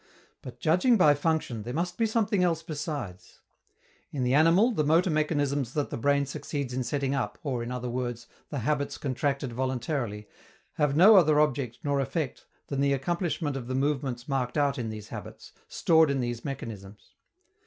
But, 0.41 0.59
judging 0.59 0.97
by 0.97 1.13
function, 1.13 1.61
there 1.61 1.75
must 1.75 1.95
be 1.95 2.07
something 2.07 2.43
else 2.43 2.63
besides. 2.63 3.39
In 4.11 4.23
the 4.23 4.33
animal, 4.33 4.71
the 4.71 4.83
motor 4.83 5.11
mechanisms 5.11 5.73
that 5.73 5.91
the 5.91 5.95
brain 5.97 6.25
succeeds 6.25 6.73
in 6.73 6.83
setting 6.83 7.13
up, 7.13 7.37
or, 7.43 7.61
in 7.61 7.71
other 7.71 7.87
words, 7.87 8.25
the 8.49 8.57
habits 8.65 8.97
contracted 8.97 9.53
voluntarily, 9.53 10.27
have 10.73 10.95
no 10.95 11.17
other 11.17 11.39
object 11.39 11.77
nor 11.83 11.99
effect 11.99 12.47
than 12.65 12.81
the 12.81 12.93
accomplishment 12.93 13.55
of 13.55 13.67
the 13.67 13.75
movements 13.75 14.27
marked 14.27 14.57
out 14.57 14.79
in 14.79 14.89
these 14.89 15.09
habits, 15.09 15.51
stored 15.67 16.09
in 16.09 16.19
these 16.19 16.43
mechanisms. 16.43 17.13